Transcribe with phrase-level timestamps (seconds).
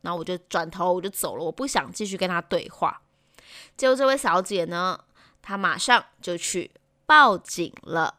[0.00, 3.02] 然后我就转头我就走了，我不想继续跟他对话。
[3.76, 4.98] 结果这位小姐呢，
[5.42, 6.70] 她马上就去
[7.06, 8.14] 报警了。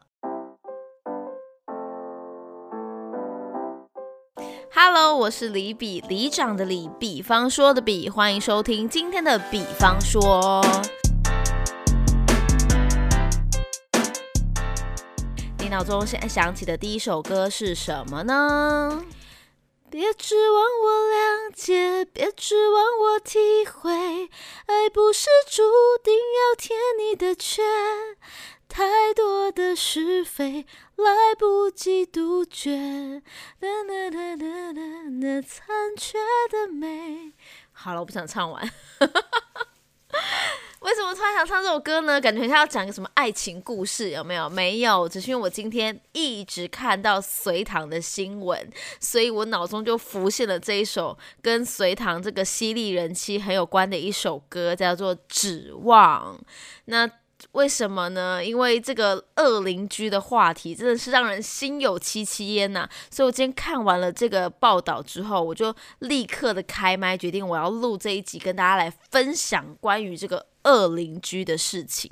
[4.72, 10.64] Hello，我是李比，里长的李，比方说的比，欢迎收听今天的比方说。
[15.58, 19.04] 你脑中现在想起的第一首歌是什么呢？
[19.90, 23.90] 别指望我谅解，别指望我体会，
[24.66, 25.62] 爱不是注
[26.04, 27.62] 定要填你的缺，
[28.68, 33.22] 太多的是非来不及杜绝，
[33.58, 36.18] 那那那那那那残缺
[36.48, 37.32] 的美。
[37.72, 38.72] 好了，我不想唱完。
[41.10, 42.20] 为什么突然想唱这首歌呢？
[42.20, 44.48] 感觉像要讲一个什么爱情故事，有没有？
[44.48, 48.70] 没有，只是因为我今天一直看到隋唐的新闻，
[49.00, 56.38] 所以我脑中就浮现了这一首跟隋唐这个犀利人妻很有关的一首歌，叫做《指望》。
[56.84, 57.10] 那
[57.52, 58.44] 为什么呢？
[58.44, 62.88] 因为这个恶邻居的话题真的是让人心有戚戚焉呐。
[63.10, 72.10] 所以我今天看完了这个报道之后，我就立刻的开麦，决定我要录这一集，跟大家来分享关于这个恶邻居的事情。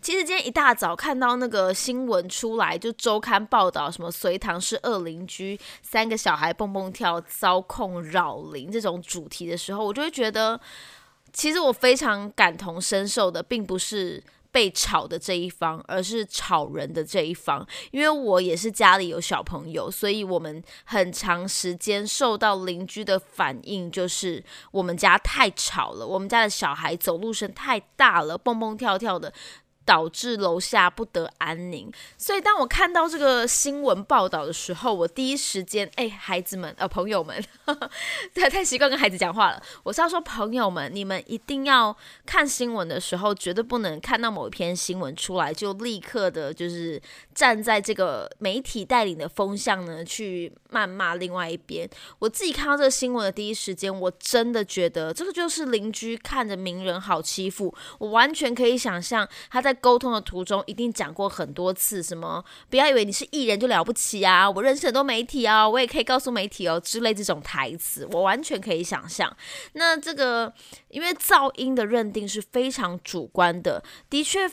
[0.00, 10.60] 其实今天一大早看到那个新闻出来，就周刊报道什么隋唐是恶邻居，三个小孩蹦蹦跳遭控扰邻这种主题的时候，我就会觉得。
[11.32, 14.20] 其实我非常感同身受的，并不是
[14.52, 17.66] 被吵的这一方，而是吵人的这一方。
[17.90, 24.42] 因为我也是家里有小朋友，所以我们很长时间受到邻居的反应，就是
[24.72, 29.32] 我们家太吵了，我们家的小孩走路声太大了，蹦蹦跳跳的。
[29.90, 37.44] 导致楼下不得安宁，所以当我看到这个新闻报道的时候，我第一时间，哎，孩子们，呃，朋友们，
[38.32, 39.60] 太太习惯跟孩子讲话了。
[39.82, 47.02] 我是要说，朋友们，你们一定要看新闻的时候，绝对不能看到某一篇新闻出来就立刻的，就是
[47.34, 51.88] 站在这个媒体带领的风向呢，去谩骂另外一边。
[52.20, 59.76] 我自己看到这个新闻的第一时间，我真的觉得这个就是邻居看着名人好欺负，我完全可以想象他在。
[59.80, 64.50] 沟通的途中一定讲过很多次，什么不要以为你是艺人就了不起啊！
[64.50, 69.34] 我认识很多媒体啊，我也可以告诉媒体哦之类这种台词，我完全可以想象。
[69.72, 70.52] 那这个
[70.90, 74.50] 因为噪音的认定是非常主观的，的确。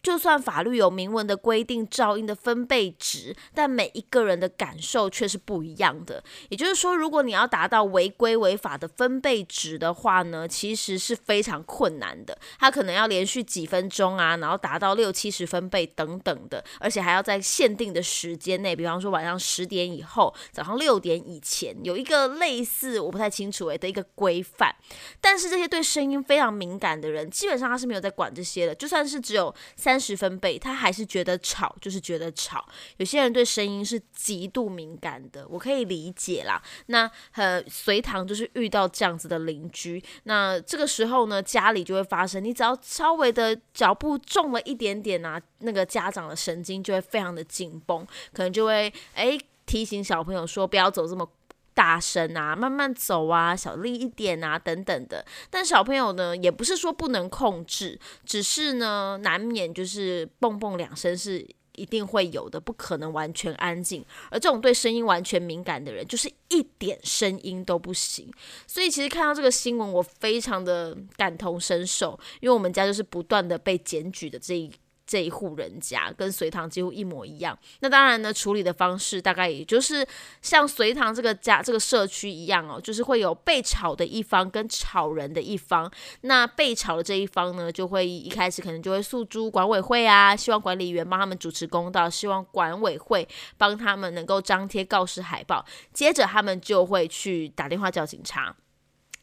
[0.00, 6.22] 就算法律有明文的规定噪音的分贝值，但每一个人的感受却是不一样的。
[6.48, 12.38] 也就是说，如果你要达到违规违法的分贝值的话呢，其实是非常困难的。
[12.58, 24.74] 它可能要连续几分钟啊，然后达到六七十分贝等等的，而且还要在限定的时间内，比方说晚上十点以后，早上六点以前，有一个类似我不太清楚诶的一个规范。
[25.20, 29.52] 但是这些对声音非常敏感的人，基本上他是没有在管这些的，就算是只有。
[29.88, 32.62] 三十分贝，他还是觉得吵，就是觉得吵。
[32.98, 36.62] 有些人对声音是极度敏感的，我可以理解啦。
[36.88, 51.26] 那呃，隋唐就是遇到这样子的邻居，那这个时候呢，家里就会发生，你只要稍微的脚步重了一点点啊，那个家长的神经就会非常的紧绷，可能就会哎提醒小朋友说不要走这么。
[51.78, 55.24] 大声啊，慢慢走啊，小力一点啊，等等的。
[55.48, 57.96] 但小朋友呢，也不是说不能控制，
[58.26, 61.46] 只是呢，难免就是蹦蹦两声是
[61.76, 64.04] 一定会有的，不可能完全安静。
[64.28, 68.28] 而这种对声音完全敏感的人，就是一点声音都不行。
[68.66, 74.68] 所以其实看到这个新闻，我非常的感同身受，因为我们家就是不断的被检举的这一。
[75.08, 80.06] 这一户人家跟隋唐几乎一模一样，那当然呢，处理的方式大概也就是
[80.42, 85.90] 像隋唐这个家这个社区一样哦，就是会有被炒的一方跟炒人的一方。
[86.20, 93.26] 那被炒的这一方呢，就会一开始可能就会诉诸管委会啊，希望管理员帮他们主持公道，希望管委会
[93.56, 95.64] 帮他们能够张贴告示海报，
[95.94, 98.54] 接着他们就会去打电话叫警察。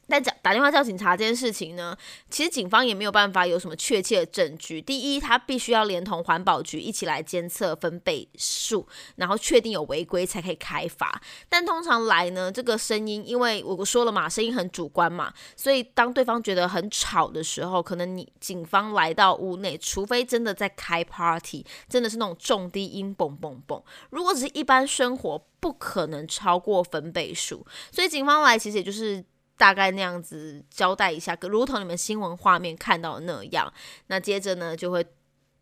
[0.08, 1.96] 但讲打电话叫警察这件事情呢，
[2.30, 4.80] 其实警方也没有办法有什么确切的证据。
[4.80, 8.86] 第一，他必须要连同环保局一起来监测分贝数，
[9.16, 11.20] 然后确定有违规才可以开罚。
[11.48, 23.82] 但通常来呢，这个声音，因为我说了嘛，声音很主观嘛，所以当对方觉得很吵的时候，可能你警方来到屋内，除非真的在开 party，真的是那种重低音嘣嘣嘣。
[24.10, 27.66] 如果只是一般生活，不可能超过分贝数。
[27.90, 29.24] 所以警方来其实也就是。
[29.56, 33.72] 大概那样子交代一下，如同你们新闻画面看到的那样。
[34.08, 35.04] 那接着呢，就会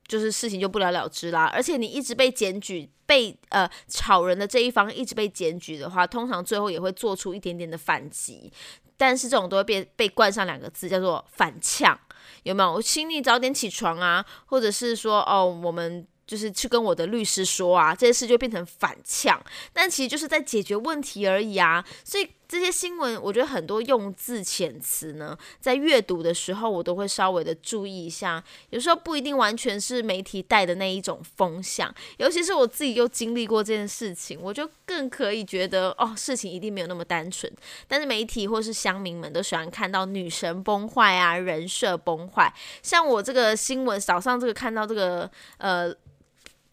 [0.07, 1.51] 就是事情就不了了之啦。
[1.55, 8.53] 而且你一直被检举，被呃吵人的这一方一直被检举的话，通常最后也会做出一点点的反击。
[8.97, 11.99] 但是这种都会被被冠上两个字，叫做反呛，
[12.43, 12.73] 有没有？
[12.73, 16.07] 我请你早点起床啊，或者是说哦，我们。
[16.27, 19.39] 就是去跟我的律师说啊，这些事就变成反呛，
[19.75, 21.85] 但其实就是在解决问题而已啊。
[22.03, 28.43] 所以这些新闻，我觉得很多用字遣词呢，在阅读的时候，我都会稍微的注意一下。
[28.71, 37.51] 有时候不一定完全是媒体带的那一种风向，尤其是我自己又经历过这件事情，我就更可以觉得哦，事情一定没有那么单纯。
[37.89, 42.53] 但是媒体或是乡民们都喜欢看到女神崩坏啊，人设崩坏。
[42.83, 45.95] 像我这个新闻早上这个看到这个呃。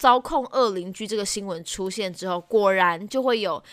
[0.02, 3.64] 遭控恶邻居这个新闻出现之后，果然就会有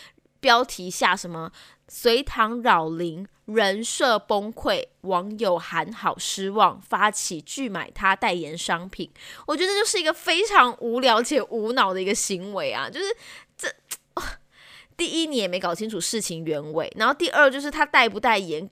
[0.41, 1.51] 标题下什么
[1.89, 9.11] 隋唐扰邻人设崩溃，网友喊好失望，发起拒买他代言商品。
[9.47, 12.91] 我觉得这就是一个非常无聊且无脑的一个行为啊！
[12.91, 13.07] 就是
[13.57, 13.69] 这
[14.97, 18.69] 第一，你也没搞清楚事情原委，然后第二就是他代不代言。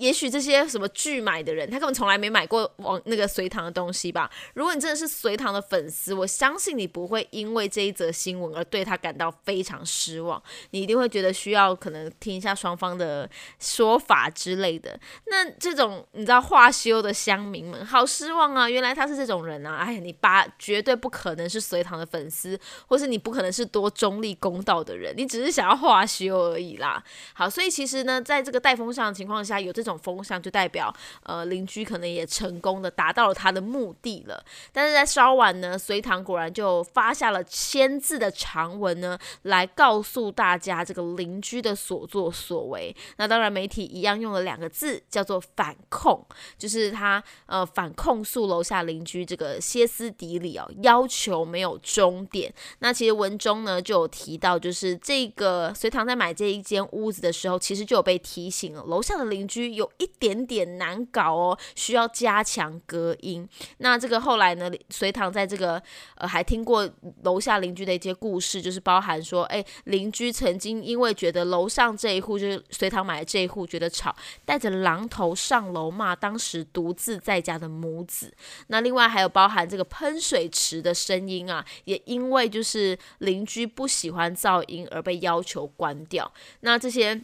[0.00, 4.30] 也许这些什么拒买的人，他根本从来没买过往那个隋唐的东西吧？
[4.54, 14.98] 如果你真的是隋唐的粉丝，我相信你不会因为这一则新闻而对他感到非常失望，你一定会觉得需要可能听一下双方的说法之类的。
[15.26, 18.70] 那这种你知道话休的乡民们，好失望啊！
[18.70, 19.76] 原来他是这种人啊！
[19.76, 27.04] 哎呀，你八绝对不可能是隋唐的粉丝，或是你不可能是多中立公道的人，你只是想要话休而已啦。
[27.34, 29.89] 好，所以其实呢，在这个带风向的情况下，有这种。
[29.98, 34.44] 风向就代表，呃，邻居可能也成功的达到了他的目的了。
[34.72, 42.94] 但是在稍晚呢，隋唐果然就发下了签字的长文呢，来告诉大家这个邻居的所作所为。
[43.16, 46.24] 那当然，媒体一样用了两个字，叫做反控，
[46.58, 52.52] 就是他呃反控诉楼下邻居这个歇斯底里哦，要求没有终点。
[52.80, 59.70] 那其实文中呢就有提到，就是这个隋唐在买这一间屋子的时候，其实就有被提醒了，楼下的邻居。
[59.80, 63.48] 有一点点难搞哦，需要加强隔音。
[63.78, 65.82] 那这个后来呢，隋唐在这个
[66.16, 66.88] 呃还听过
[67.22, 78.32] 楼下邻居的一些故事，就是包含说，哎，邻居曾经因为觉得楼上这一户就是隋唐买的这一户觉得吵，带着榔头上楼骂当时独自在家的母子。
[78.66, 86.30] 那另外还有包含这个喷水池的声音啊，也因为就是邻居不喜欢噪音而被要求关掉。
[86.60, 87.22] 那这些。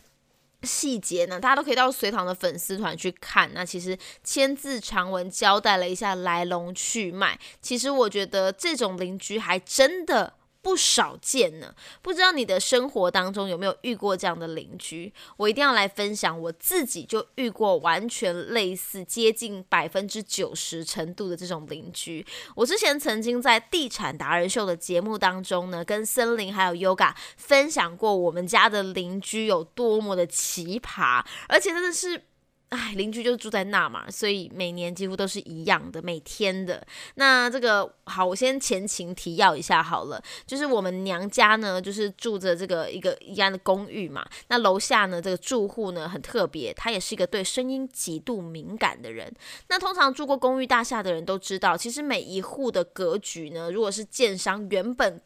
[0.67, 3.49] 细节呢，大家都可以到隋唐的粉丝团去看。
[3.55, 7.39] 那其实签字长文交代了一下来龙去脉。
[7.63, 10.35] 其实我觉得这种邻居还真的。
[10.67, 11.73] 不少见呢，
[12.03, 15.13] 不知道你的生活当中有没有遇过这样的邻居？
[15.37, 22.27] 我一定要来分享，我自己就遇过完全类似、接近百分之九十程度的这种邻居。
[22.57, 32.25] 我之前曾经在地产达人秀的节目当中呢，跟森林还有 Yoga 分享过我们家的邻居有多么的奇葩，而且真的是。
[32.71, 36.85] 哎，邻居就住在那嘛，所以每年几乎都是一样的，每天的。
[37.15, 44.27] 那这个好，我先前情提要一下好了，就是我们娘家呢，就是住着这个一个一样的公寓嘛。
[44.49, 49.33] 那楼下呢，这个住户呢很特别，他也是一个对声音极度敏感的人。
[49.69, 55.23] 那通常住过公寓大厦的人都知道，其实每一户的格局呢，如果是建商原本。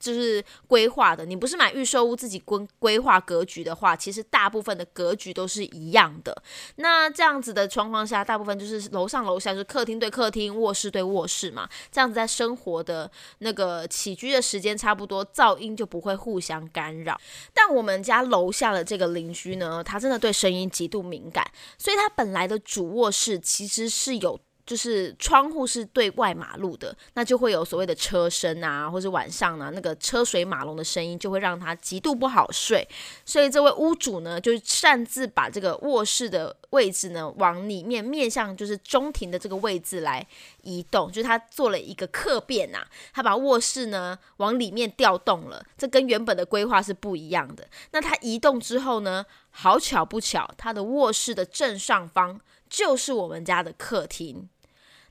[0.00, 6.42] 就是规划的，你不是买预售屋自己规规划格局的话，其实大部分的格局都是一样的。
[6.76, 11.68] 那这样子的状况下，大部分就是楼上楼下就是客厅对客厅，卧室对卧室嘛。
[11.92, 13.08] 这样子在生活的
[13.38, 17.20] 那个起居的时间差不多，噪音就不会互相干扰。
[17.52, 21.46] 但我们家楼下的这个邻居呢，他真的对声音极度敏感，
[21.76, 24.40] 所以他本来的主卧室其实是有。
[24.70, 32.86] 就是窗户是对外马路的，那就会有所谓的车声啊，或者晚上呢那个车水马龙的声音，就会让他极度不好睡。
[33.24, 40.24] 所以这位屋主呢，就擅自把这个卧室的位置呢往里面面向就是中庭的这个位置来
[40.62, 42.78] 移动，就是他做了一个客变呐，
[43.12, 47.66] 他把卧室呢往里面调动了，这跟原本的规划是不一样的。
[47.90, 54.48] 那他移动之后呢，好巧不巧，他的卧室的正上方就是我们家的客厅。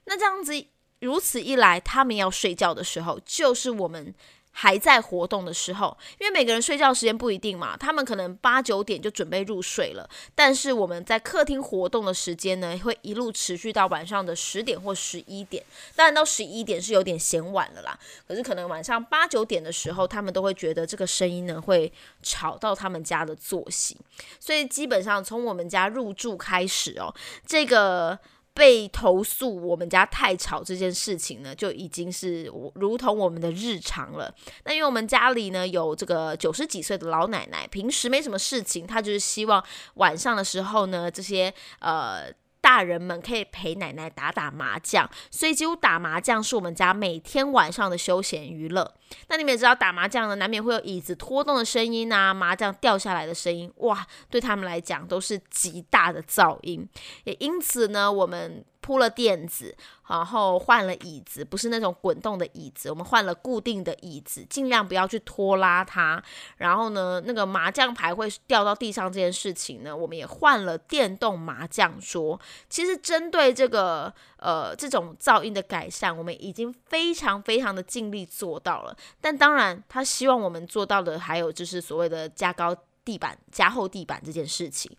[0.10, 0.66] 那这样子，
[1.01, 4.12] 如此一来，他们要睡觉的时候，就是我们
[4.51, 5.96] 还在活动的时候。
[6.20, 15.63] 因为每个人睡觉时间不一定嘛，他们可能八九点就准备入睡了，但是我们在客厅活动的时间呢，会一路持续到晚上的十点或十一点。
[15.96, 17.98] 当然到十一点是有点嫌晚了啦，
[18.28, 23.96] 可是可能晚上八九点的时候，他们都会觉得这个声音呢会吵到他们家的作息，
[24.39, 27.13] 所以基本上从我们家入住开始哦，
[27.46, 28.18] 这个。
[28.60, 34.30] 被投诉我们家太吵这件事情呢，就已经是如同我们的日常了。
[34.66, 39.63] 那因为我们家里呢有这个九十几岁的老奶奶，平时没什么事情，她就是希望
[39.94, 42.30] 晚上的时候呢，这些呃。
[42.62, 48.94] 大人们可以陪奶奶打打麻将，所以几乎打麻将是我们家每天晚上的休闲娱乐。
[49.28, 56.88] 那你们也知道，打麻将呢，难免会有椅子拖动的声音啊，麻将掉下来的声音，哇，对他们来讲都是极大的噪音。
[57.24, 58.66] 也因此呢，我们。
[58.82, 59.75] 铺了垫子，
[60.08, 66.24] 然后换了椅子，不是那种滚动的椅子，我们换了固定的椅子，尽量不要去拖拉它。
[66.58, 72.39] 然后呢，那个麻将牌会掉到地上这件事情呢，我们也换了电动麻将桌。
[72.70, 78.98] 其实针对这个呃这种噪音的改善，我们已经非常非常的尽力做到了。
[79.22, 84.91] 但当然，他希望我们做到的还有就是所谓的加高地板、加厚地板这件事情。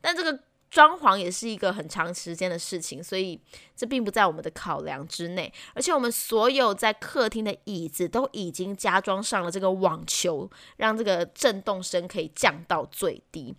[0.00, 0.38] 但这个。
[0.72, 3.38] 装潢也是一个很长时间的事情，所以
[3.76, 5.52] 这并不在我们的考量之内。
[5.74, 13.54] 而且我们所有在客厅的椅子都已经加装上了这个网球，让这个震动声可以降到最低。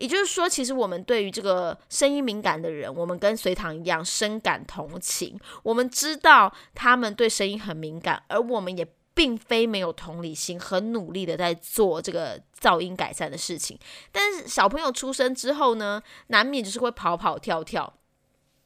[0.00, 5.38] 也就是说，其实我们对于这个声音敏感的人，我们跟隋唐一样深感同情。
[5.62, 8.84] 我们知道他们对声音很敏感，而我们也。
[9.12, 13.78] 并非没有同理心，很努力的在做这个噪音改善的事情。
[14.10, 17.92] 但是小朋友出生之后呢，难免就是会跑跑跳跳。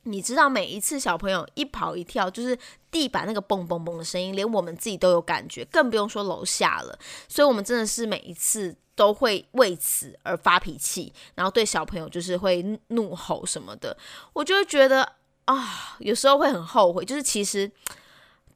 [0.03, 2.57] 你知道，每一次小朋友一跑一跳，就是
[2.91, 6.97] 地板那个嘣嘣嘣的声音，连我们自己都有感觉，更不用说楼下了。
[7.27, 13.97] 所以，我们真的是每一次都会为此而发脾气，然后对小朋友就是会怒吼什么的。
[14.33, 15.13] 我就会觉得
[15.45, 17.71] 啊，有时候会很后悔，就是其实。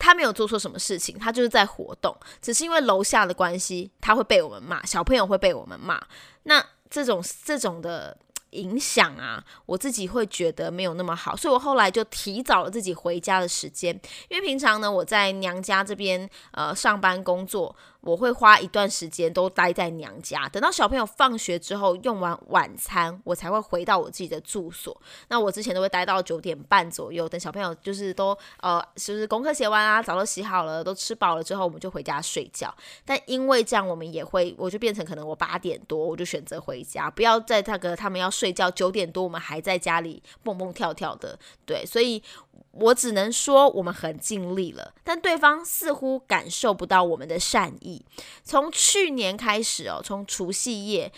[0.01, 6.01] 他没有做错什么事情，他就是在活动，只是因为楼下的关系，他会被我们骂，小朋友会被我们骂。
[6.45, 8.17] 那这种这种的
[8.51, 13.93] 影响啊，我自己会觉得没有那么好，所以我后来就提早了自己回家的时间，
[14.29, 17.75] 因为平常呢我在娘家这边呃上班工作。
[18.01, 24.99] 我会花一段时间都待在娘家，等到小朋友放学之后用完晚餐，我才会回到我自己的住所。
[25.29, 32.73] 那我之前都会待到九点半左右，等小朋友就是都呃，就是功课写完啊，澡都洗好了，都吃饱了之后，我们就回家睡觉。
[33.05, 41.39] 但因为这样，我们也会，我就变成可能我八点多我就选择回家，不要在那个他们要睡觉九点多，我们还在家里蹦蹦跳跳的。
[41.67, 42.23] 对，所以。
[42.73, 48.05] 我只能说，我们很尽力了，但对方似乎感受不到我们的善意。
[48.45, 51.13] 从去年开始哦，从除夕夜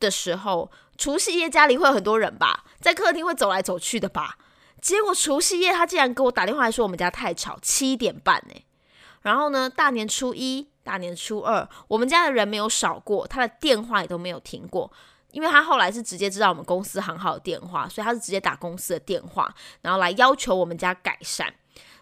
[0.00, 4.38] 的时候，除夕夜家里会有很多人吧，在客厅会走来走去的吧。
[4.80, 8.64] 结果除夕夜他竟然给我打电话来说我们家太吵，七点半呢。
[9.22, 14.92] 然后呢，大年初一、大年初二，我们家的人没有少过，他的电话也都没有停过。
[15.34, 21.52] 因为他后来是直接知道我们公司行号电话，所以他是直接打公司的电话，然后来要求我们家改善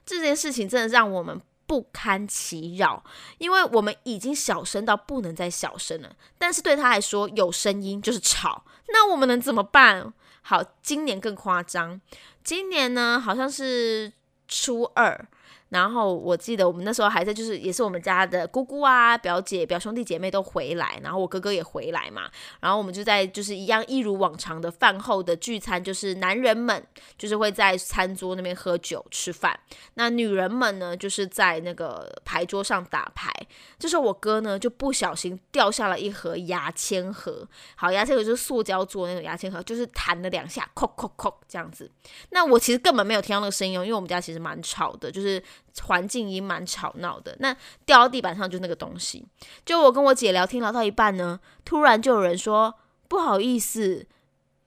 [0.05, 3.03] 这件事情，真的让我们不堪其扰。
[3.39, 10.13] 因为我们已经小声到不能再小声了，但是对他来说有声音就是吵，那我们能怎么办？
[10.43, 12.01] 好，今年更夸张，
[12.45, 14.13] 今年呢好像是
[14.47, 15.27] 初二。
[15.73, 22.31] 然后我记得我们那时候还在，就是也是我们家的姑姑啊、表姐、表兄弟姐妹都回来，然后我哥哥也回来嘛。
[22.61, 26.87] 然后我们就在就是一样一如往常的饭后的聚餐，就是男人们
[27.17, 29.59] 就是会在餐桌那边喝酒吃饭，
[29.95, 33.33] 那女人们呢就是在那个牌桌上打牌。
[33.79, 41.91] 这时候我哥呢就不小心掉下了一盒牙签盒，好，牙签盒就是塑胶做那种牙签盒，就是弹了两下，叩叩叩这样子。
[42.29, 45.43] 那我其实根本没有听到那个声音，因为我们家其实蛮吵的，就是。
[45.85, 49.27] 环境已经蛮吵闹的，那掉到地板上就那个东西。
[49.65, 52.75] 就我跟我姐聊天聊到一半呢，突然就有人说
[53.09, 54.07] ：“不好意思，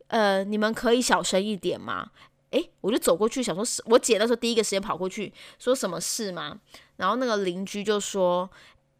[0.07, 2.11] 呃，你们可以小声一点吗？”
[2.51, 6.59] 诶，我就走过去想说是，我姐那时候第一个时间跑过去说什么事吗？
[6.97, 8.49] 然后那个邻居就说：“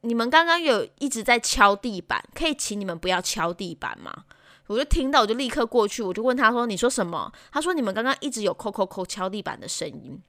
[0.02, 4.25] 你们刚刚有一直在敲地板，可以请你们不要敲地板吗？”
[4.68, 10.22] 我就听到，我就立刻过去，我就问他说：“你说什么？”他说：“你们刚刚一直有扣扣扣敲地板的声音。”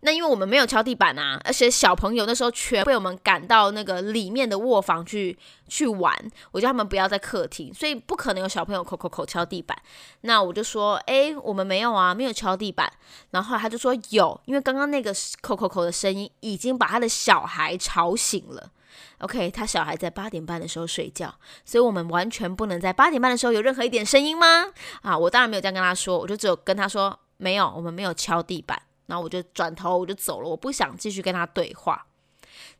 [0.00, 5.36] 那因为我们没有敲地板啊，而且小朋友那时候全被我们赶到那个里面的卧房去
[5.68, 6.14] 去玩，
[6.52, 9.76] 我叫他们不要在客厅，所以不可能有小朋友口口口敲地板。
[10.22, 12.92] 那我就说，哎，我们没有啊，没有敲地板。
[13.30, 18.70] 然后他就说有，因为刚刚那个口口口的声音已经把他的小孩吵醒了。
[19.18, 21.34] OK，他小孩在八点半的时候睡觉，
[21.64, 24.66] 所以我们完全不能在八点半的时候有任何一点声音吗？
[25.02, 28.80] 啊，我当然没有这样跟他说，我就只有跟他说，没有，我们没有敲地板。
[29.10, 32.06] 那我就转头我就走了，我不想继续跟他对话。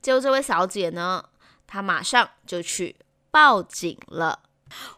[0.00, 1.23] 结果这位小姐呢，
[1.66, 2.97] 她马上就去
[3.30, 4.40] 报警了。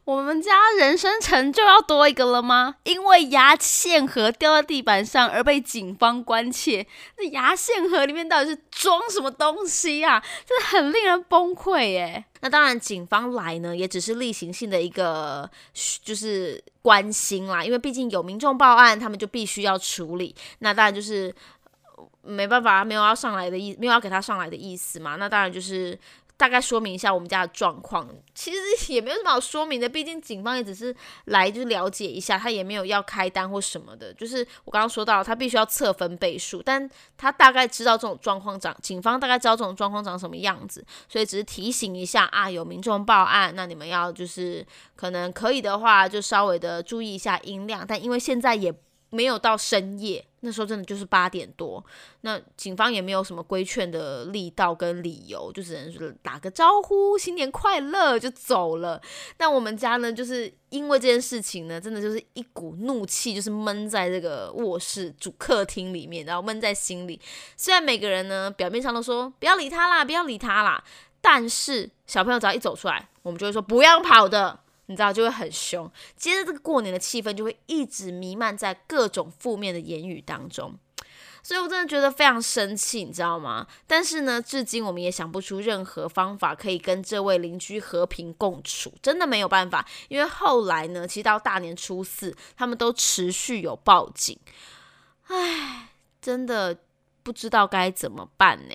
[0.04, 2.76] 我们家人生成就要多一个了吗？
[2.84, 6.86] 因为牙线盒掉在地板上而被警方关切。
[7.18, 10.22] 那牙线盒里面到底是装什么东西啊？
[10.46, 12.24] 真的很令人崩溃耶。
[12.40, 15.48] 那当然，警方来呢，也只是例行性的一个
[16.02, 20.34] 就是关心啦，因为毕竟有民众报案，他们就必须要处理。
[20.60, 21.34] 那当然就是
[22.22, 25.16] 没办法，没有要上来的意，没有要给他上来的意思嘛。
[25.16, 25.98] 那当然就是。
[26.40, 28.58] 大概说明一下我们家的状况，其实
[28.94, 34.10] 也没有什么好说明的，毕竟警方也只是来就是了解一下，他也没有要开单或什么的。
[34.14, 44.66] 就是我刚刚说到，他必须要测分倍数，但他大概知道这种状况长，警方大概知道这种状况长什么样子，所以只是提醒一下啊，有民众报案，那你们要就是
[44.96, 48.74] 可能可以的话，就稍微的注意一下音量，但因为现在也。
[49.12, 51.84] 没有到深夜，那时候真的就是八点多，
[52.22, 59.00] 那警方也没有什么规劝的力道跟理由，就只能说打个招呼，新年快乐就走了。
[59.36, 67.20] 但我们家呢，就是因为这件事情呢，真的就是一股怒气，就是闷在这个卧室主客厅里面，然后闷在心里。
[67.56, 70.82] 虽然每个人呢表面上都说不要理他啦，不要理他啦，
[71.20, 74.59] 但是小朋友只要一走出来，我们就会说不要跑的。
[74.90, 80.74] 你知道就会很凶，接着这个过年的气氛就会一直弥漫在各种负面的言语当中，
[81.44, 83.68] 所以我真的觉得非常生气，你知道吗？
[83.86, 89.86] 但是呢，至今我们也想不出任何方法可以跟这位邻居和平共处，真的没有办法。
[90.08, 94.36] 因为后来呢，其实到大年初四，他们都持续有报警，
[95.28, 96.76] 唉，真的
[97.22, 98.74] 不知道该怎么办呢。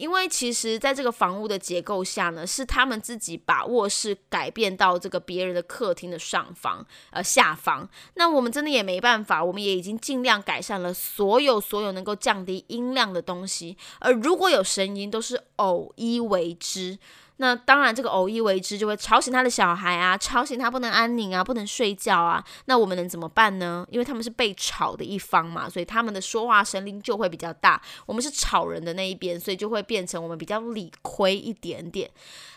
[0.00, 7.86] 因为其实，在这个房屋的结构下呢，是他们自己把卧室改变到这个别人的客厅的上方、呃下方。
[8.14, 13.76] 那我们真的也没办法，我们也已经尽量改善了所有所有能够降低音量的东西。
[13.98, 16.98] 而如果有声音，都是偶一为之。
[17.42, 22.44] 那当然，这个偶一为之就会吵醒他的小孩啊，吵醒他不能安宁啊，不能睡觉啊。
[22.66, 23.86] 那我们能怎么办呢？
[23.90, 27.80] 因为他们是被吵的一方嘛，所以他们的说话声音就会比较大。
[28.04, 32.10] 我们是吵人的那一边，所以就会变成我们比较理亏一点点。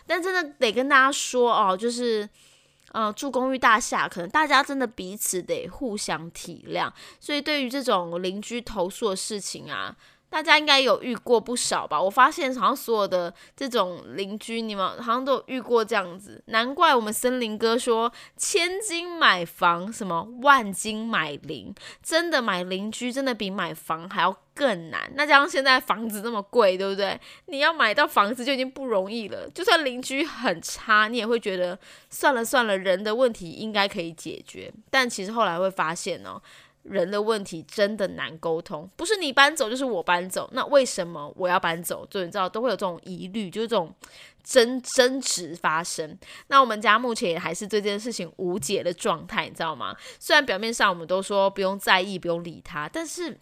[0.06, 2.28] 但真的得跟大家说哦，就是，
[2.92, 6.92] 呃，住公寓大厦，可能大家真的彼此得互相体谅。
[7.18, 9.96] 所以对于这种邻居投诉的事情啊。
[10.34, 12.02] 大家应该有遇过不少吧？
[12.02, 16.42] 我发现好像所有的这种邻居，你们好像都有遇过这样子。
[16.46, 25.08] 难怪我们森林哥说“千金买房，什么万金买邻”，真的买邻居真的比买房还要更难。
[25.14, 27.16] 那加上现在房子那么贵，对不对？
[27.46, 29.48] 你要买到房子就已经不容易了。
[29.50, 31.78] 就算邻居很差，你也会觉得
[32.10, 34.72] 算了算了，人的问题应该可以解决。
[34.90, 36.42] 但其实后来会发现哦。
[36.84, 42.06] 人的问题真的难沟通，不是你搬走就是我搬走，那为什么我要搬走？
[42.10, 43.94] 就你知道都会有这种疑虑，就是这种
[44.42, 46.18] 争争执发生。
[46.46, 49.96] 那我们家目前也还是对这件事情无解的状态，你知道吗？
[50.20, 53.38] 虽然表面上我们都说不用在意，不用理他，但是。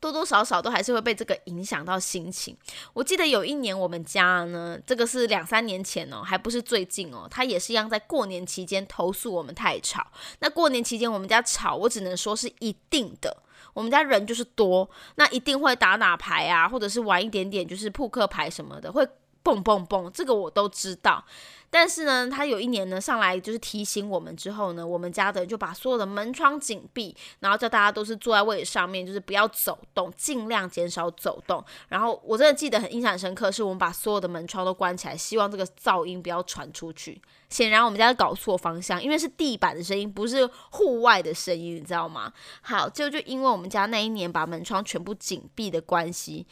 [0.00, 2.56] 多多少少都还是会被这个影响到心情。
[2.92, 10.06] 我记得有一年我们家呢，这个是两三年前哦，还不是最近哦，他也是一样在过年期间投诉我们太吵。
[10.40, 13.42] 那过年期间我们家吵，我只能说是一定的。
[13.74, 19.06] 我们家人就是多，那一定会打打牌啊，或者是玩一点点就是扑克牌什么的，会
[19.48, 21.24] 蹦蹦蹦，这个我都知道。
[21.70, 31.62] 但是呢，他有一年呢上来就是提醒我们之后呢，我们家的人就把所有的门窗紧闭，然后叫大家都是坐在位置上面，就是不要走动，尽量减少走动。
[31.88, 37.20] 然后我真的记得很印象深刻，是我们把所有的门窗都关起来，希望这个噪音不要传出去。
[37.50, 42.32] 显然我们家搞错方向，因为是地板的声音，不是户外的声音，你知道吗？
[42.62, 46.46] 好，就就因为我们家那一年把门窗全部紧闭的关系。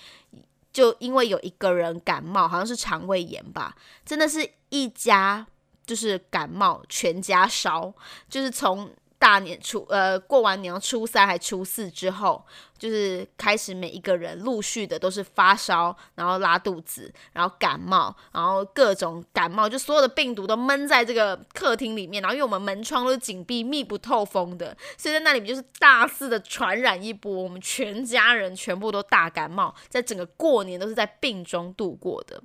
[0.77, 5.47] 就因为有一个人感冒，好像是肠胃炎吧，真的是一家
[5.87, 7.95] 就是感冒，全家烧，
[8.29, 8.91] 就是从。
[9.18, 12.44] 大年初呃过完年初三还初四之后，
[12.79, 32.42] 就是开始每一个人陆续的都是发烧，然后拉肚子，然后感冒，然后各种感冒，就所有的病毒都闷在这个客厅里面，然后因为我们门窗都是紧闭、密不透风的，所以在那里面就是大肆的传染一波，我们全家人全部都大感冒，在整个过年都是在病中度过的，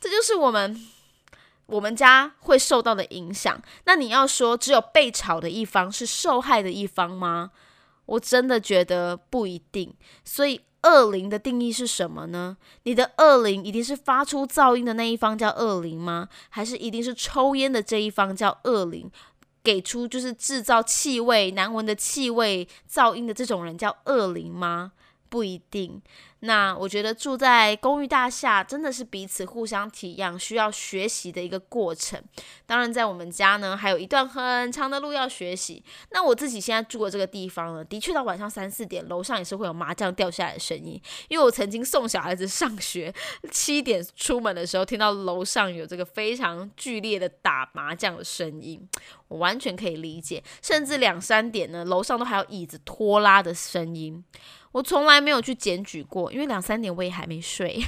[0.00, 0.88] 这就是我们。
[1.66, 7.50] 我们家会受到的影响，那你要说只有被吵的一方是受害的一方吗？
[8.06, 9.92] 我真的觉得不一定。
[10.24, 12.56] 所以恶灵的定义是什么呢？
[12.84, 16.28] 你的恶灵一定是发出噪音的那一方叫恶灵吗？
[16.50, 19.10] 还是一定是抽烟的这一方叫恶灵？
[19.64, 24.92] 给出就是制造气味难闻的气味噪音的这种人叫恶灵吗？
[25.28, 26.00] 不一定。
[26.40, 32.22] 那我觉得住在公寓大厦真的是彼此互相体谅、需要学习的一个过程。
[32.66, 35.82] 当然，在我们家呢，还有一段很长的路要学习。
[36.10, 41.00] 那我自己现在住的这个地方呢，的确到晚上三四点，楼上也是会有麻将掉下来的声音。
[41.28, 43.12] 因为我曾经送小孩子上学，
[43.50, 48.86] 七点出门的时候，听到楼上有这个非常剧烈的打麻将的声音，
[49.28, 50.44] 我完全可以理解。
[50.60, 54.22] 甚至两三点呢，楼上都还有椅子拖拉的声音。
[54.76, 57.82] 我从来没有去检举过，因为两三点我也还没睡，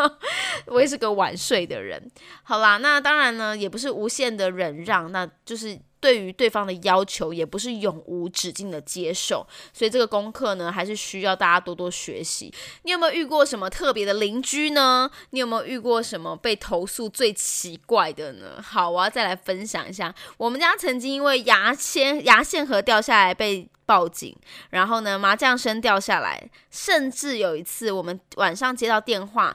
[0.64, 2.10] 我也是个晚睡的人。
[2.42, 9.46] 好啦，那当然呢，也不是无限的忍让，那就是对于对方的要求，也不是永无止境的接受。
[9.72, 12.52] 所以这个功课呢，还是需要大家多多学习。
[12.82, 15.08] 你有没有遇过什么特别的邻居呢？
[15.30, 18.60] 你有没有遇过什么被投诉最奇怪的呢？
[18.60, 23.68] 好，我要再来分享一下，我们家曾经因为牙签牙线盒掉下来被。
[23.84, 24.34] 报警，
[24.70, 29.54] 然后呢，麻将声掉下来，甚至有一次我们晚上接到电话，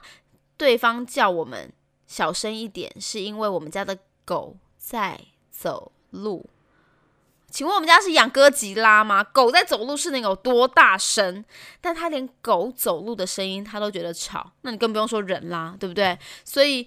[0.56, 1.72] 对方叫我们
[2.06, 5.18] 小声一点，是因为我们家的狗在
[5.50, 6.48] 走路。
[7.50, 9.24] 请问我们家是养哥吉拉吗？
[9.24, 11.42] 狗在走路是能有多大声？
[11.80, 16.18] 但他连狗走路的声音他都觉得吵，那你更不用说人啦，对不对？
[16.44, 16.86] 所以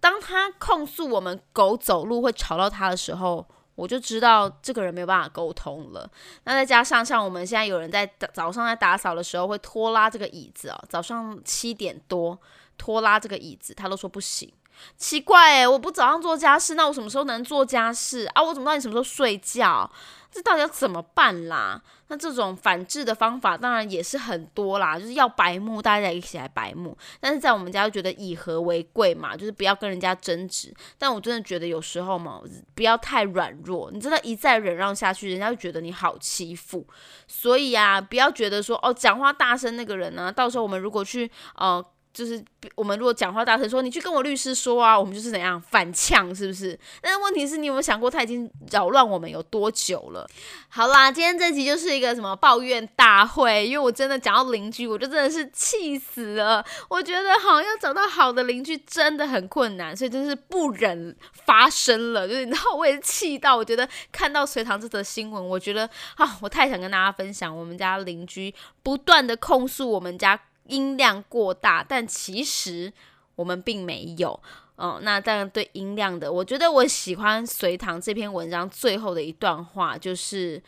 [0.00, 6.10] 当他控诉我们狗走路会吵到他的时候，我就知道这个人没有办法沟通了。
[6.44, 12.38] 那再加上像我们现在有人在早上在打扫的时候会拖拉这个椅子哦，早上七点多
[12.78, 14.50] 拖拉这个椅子，他都说不行。
[14.96, 18.42] 奇怪诶，我不早上做家事，那我什么时候能做家事啊？
[18.42, 19.90] 我怎么知道你什么时候睡觉？
[20.30, 21.80] 这到底要怎么办啦？
[22.08, 26.96] 那这种反制的方法当然也是很多啦，就是要白目，大家一起来白目。
[27.18, 30.72] 但是在我们家就觉得以和为贵嘛，就是不要跟人家争执。
[30.98, 32.42] 但我真的觉得有时候嘛，
[32.74, 36.86] 不要太软弱，你真的一再忍让下去，人家就觉得你好欺负。
[37.26, 41.82] 所以啊，不要觉得说哦，讲话大声那个人呢，到时候我们如果去呃。
[42.18, 46.76] 就是我们如果讲话大声说，你去跟我律师说啊，我们就是怎样反呛，是不是？
[47.00, 50.28] 但是问题是你有没有想过，他已经扰乱我们有多久了？
[50.68, 56.64] 好啦，今天这集就是一个什么抱怨大会，因为我真的讲到邻居，我就真的是气死了。
[56.88, 62.26] 我觉得好要找到好的邻居真的很困难，所以真是不忍发声了。
[62.26, 68.52] 就是你知道，我也是气到，我觉得看到隋唐这则新闻，我觉得啊，我太想跟大家分享，我们家邻居
[68.82, 70.40] 不断的控诉我们家。
[70.68, 72.92] 音量过大，但其实
[73.34, 74.40] 我们并没有。
[74.76, 80.62] 哦，那当然对音量的，我觉得我喜欢隋唐这篇文章最后的一段话，就是。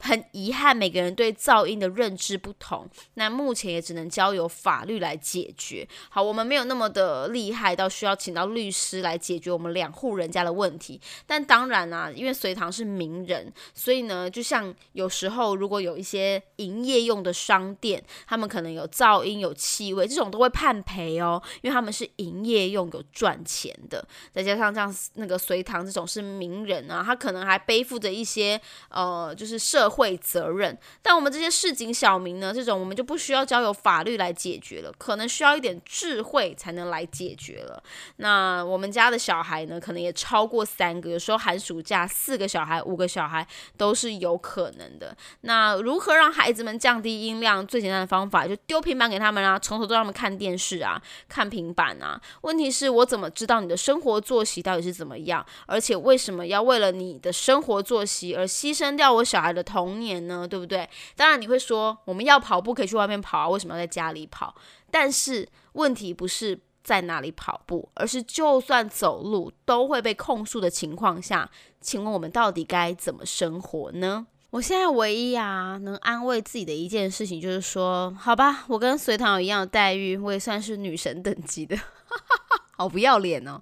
[0.00, 5.86] 很遗憾，每个人对噪音的认知不同，那目前也只能交由法律来解决。
[6.08, 10.98] 好，我们没有那么的厉害到需要请到律师来解决我们两户人家的问题。
[11.26, 24.02] 但当然啊，因为隋唐是名人，所以呢，就像有时候如果有一些营业用的商店，他们可能有噪音、有气味，这种都会判赔哦，因为他们是营业用，有赚钱的。
[24.32, 28.58] 再加上像那个隋唐这种是名人啊，他可能还背负着一些
[28.88, 29.89] 呃，就是社。
[29.90, 32.52] 会责任，但我们这些市井小民呢？
[32.54, 37.82] 这种我们就不需要交由法律来解决了，可能需要一点智慧才能来解决了。
[38.16, 45.16] 那我们家的小孩呢，可能也超过三个，有时候寒暑假四个小孩、五个小孩都是有可能的。
[45.40, 47.66] 那如何让孩子们降低音量？
[47.66, 52.20] 最简单的方法就丢平板给他们啊，从头都让他们看电视啊，看平板啊。
[52.42, 55.44] 问题是我怎么知道你的生活作息到底是怎么样？
[55.66, 60.88] 而且为什么要为了你的生活作息而牺牲掉我小孩的头童年呢，对不对？
[61.16, 64.54] 当然你会说，我们要跑步可以去外面跑啊，为什么要在家里跑？
[64.90, 74.26] 但是问题不是在哪里跑步，而是就算走路都会被控诉的情况下，请问我们到底该怎么生活呢？
[74.50, 81.78] 我现在唯一啊能安慰自己的一件事情就是说，好吧，我跟隋唐有一样的待遇，我也算是女神等级的，
[82.76, 83.60] 好不要脸哦！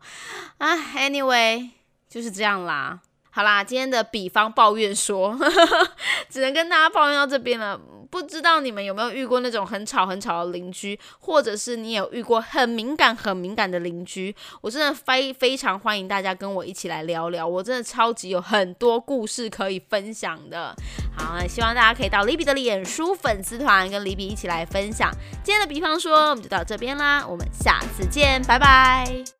[0.56, 1.68] 啊，anyway
[2.08, 3.00] 就是这样啦。
[3.30, 5.38] 好啦，今天的比方抱怨说，
[6.28, 7.80] 只能跟大家抱怨到这边了。
[8.10, 14.34] 不知道你们有没有遇过那种很吵很吵的邻居，或者是你有遇过很敏感很敏感的邻居？
[14.62, 20.74] 我真的非非常欢迎大家跟我一起来聊聊，我真的超级有很多故事可以分享的。
[21.14, 25.12] 好，那希望大家可以到李比的脸书粉丝团跟李比一起来分享。
[25.44, 29.37] 今天的比方说，我们就到这边啦，我们下次见，拜拜。